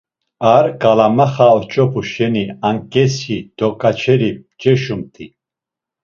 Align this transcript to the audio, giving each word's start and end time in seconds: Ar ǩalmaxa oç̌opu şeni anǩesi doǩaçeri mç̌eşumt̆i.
Ar 0.55 0.65
ǩalmaxa 0.81 1.47
oç̌opu 1.57 2.01
şeni 2.11 2.43
anǩesi 2.67 3.37
doǩaçeri 3.57 4.31
mç̌eşumt̆i. 4.37 5.25